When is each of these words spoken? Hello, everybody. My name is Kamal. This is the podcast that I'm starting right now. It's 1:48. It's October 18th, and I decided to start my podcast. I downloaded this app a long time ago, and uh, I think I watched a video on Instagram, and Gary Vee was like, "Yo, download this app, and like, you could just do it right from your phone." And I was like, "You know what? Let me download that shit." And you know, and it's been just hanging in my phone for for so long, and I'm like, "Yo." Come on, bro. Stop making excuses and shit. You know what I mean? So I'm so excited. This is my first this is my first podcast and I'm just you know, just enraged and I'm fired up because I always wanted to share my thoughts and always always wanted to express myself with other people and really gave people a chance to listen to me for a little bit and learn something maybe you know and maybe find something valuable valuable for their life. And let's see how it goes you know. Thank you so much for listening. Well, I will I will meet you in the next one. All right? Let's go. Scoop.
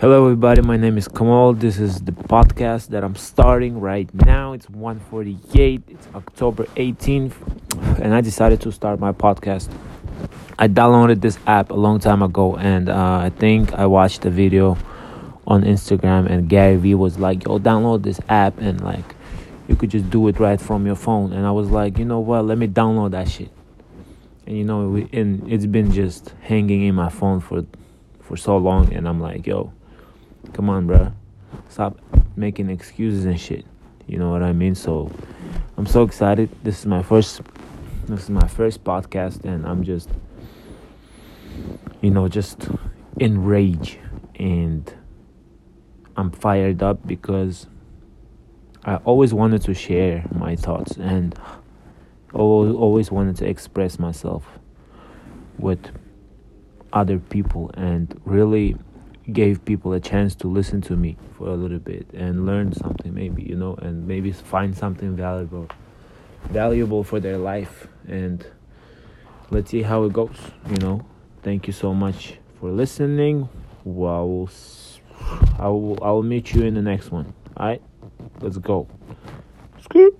Hello, 0.00 0.26
everybody. 0.26 0.62
My 0.62 0.76
name 0.76 0.96
is 0.96 1.08
Kamal. 1.08 1.54
This 1.54 1.80
is 1.80 2.02
the 2.02 2.12
podcast 2.12 2.90
that 2.90 3.02
I'm 3.02 3.16
starting 3.16 3.80
right 3.80 4.08
now. 4.14 4.52
It's 4.52 4.66
1:48. 4.66 5.82
It's 5.88 6.06
October 6.14 6.66
18th, 6.76 7.34
and 8.00 8.14
I 8.14 8.20
decided 8.20 8.60
to 8.60 8.70
start 8.70 9.00
my 9.00 9.10
podcast. 9.10 9.68
I 10.56 10.68
downloaded 10.68 11.20
this 11.20 11.36
app 11.48 11.72
a 11.72 11.74
long 11.74 11.98
time 11.98 12.22
ago, 12.22 12.54
and 12.54 12.88
uh, 12.88 13.18
I 13.24 13.30
think 13.30 13.74
I 13.74 13.86
watched 13.86 14.24
a 14.24 14.30
video 14.30 14.78
on 15.48 15.64
Instagram, 15.64 16.30
and 16.30 16.48
Gary 16.48 16.76
Vee 16.76 16.94
was 16.94 17.18
like, 17.18 17.42
"Yo, 17.42 17.58
download 17.58 18.04
this 18.04 18.20
app, 18.28 18.56
and 18.60 18.80
like, 18.80 19.16
you 19.66 19.74
could 19.74 19.90
just 19.90 20.08
do 20.10 20.28
it 20.28 20.38
right 20.38 20.60
from 20.60 20.86
your 20.86 20.94
phone." 20.94 21.32
And 21.32 21.44
I 21.44 21.50
was 21.50 21.70
like, 21.70 21.98
"You 21.98 22.04
know 22.04 22.20
what? 22.20 22.44
Let 22.44 22.56
me 22.56 22.68
download 22.68 23.10
that 23.10 23.28
shit." 23.28 23.50
And 24.46 24.56
you 24.56 24.62
know, 24.62 24.94
and 25.12 25.52
it's 25.52 25.66
been 25.66 25.90
just 25.90 26.34
hanging 26.40 26.84
in 26.84 26.94
my 26.94 27.08
phone 27.08 27.40
for 27.40 27.66
for 28.20 28.36
so 28.36 28.58
long, 28.58 28.94
and 28.94 29.08
I'm 29.08 29.20
like, 29.20 29.44
"Yo." 29.44 29.72
Come 30.52 30.70
on, 30.70 30.86
bro. 30.86 31.12
Stop 31.68 31.98
making 32.36 32.70
excuses 32.70 33.24
and 33.24 33.40
shit. 33.40 33.64
You 34.06 34.18
know 34.18 34.30
what 34.30 34.42
I 34.42 34.52
mean? 34.52 34.74
So 34.74 35.10
I'm 35.76 35.86
so 35.86 36.02
excited. 36.02 36.50
This 36.62 36.80
is 36.80 36.86
my 36.86 37.02
first 37.02 37.42
this 38.06 38.24
is 38.24 38.30
my 38.30 38.48
first 38.48 38.84
podcast 38.84 39.44
and 39.44 39.66
I'm 39.66 39.84
just 39.84 40.08
you 42.00 42.10
know, 42.10 42.28
just 42.28 42.68
enraged 43.18 43.98
and 44.36 44.92
I'm 46.16 46.30
fired 46.30 46.82
up 46.82 47.06
because 47.06 47.66
I 48.84 48.96
always 48.96 49.34
wanted 49.34 49.62
to 49.62 49.74
share 49.74 50.24
my 50.32 50.56
thoughts 50.56 50.96
and 50.96 51.38
always 52.32 52.74
always 52.74 53.10
wanted 53.10 53.36
to 53.36 53.48
express 53.48 53.98
myself 53.98 54.58
with 55.58 55.90
other 56.92 57.18
people 57.18 57.70
and 57.74 58.20
really 58.24 58.76
gave 59.32 59.64
people 59.64 59.92
a 59.92 60.00
chance 60.00 60.34
to 60.34 60.48
listen 60.48 60.80
to 60.80 60.96
me 60.96 61.16
for 61.36 61.48
a 61.48 61.54
little 61.54 61.78
bit 61.78 62.06
and 62.14 62.46
learn 62.46 62.72
something 62.72 63.12
maybe 63.14 63.42
you 63.42 63.54
know 63.54 63.74
and 63.74 64.06
maybe 64.08 64.32
find 64.32 64.76
something 64.76 65.14
valuable 65.14 65.68
valuable 66.44 67.04
for 67.04 67.20
their 67.20 67.38
life. 67.38 67.88
And 68.06 68.44
let's 69.50 69.70
see 69.70 69.82
how 69.82 70.04
it 70.04 70.12
goes 70.12 70.36
you 70.70 70.76
know. 70.76 71.04
Thank 71.42 71.66
you 71.66 71.72
so 71.72 71.94
much 71.94 72.34
for 72.60 72.70
listening. 72.70 73.48
Well, 73.84 74.48
I 75.58 75.68
will 75.68 75.98
I 76.02 76.10
will 76.10 76.22
meet 76.22 76.54
you 76.54 76.62
in 76.62 76.74
the 76.74 76.82
next 76.82 77.10
one. 77.10 77.32
All 77.56 77.66
right? 77.66 77.82
Let's 78.40 78.58
go. 78.58 78.88
Scoop. 79.82 80.17